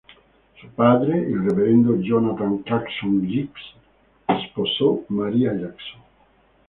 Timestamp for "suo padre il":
0.55-1.37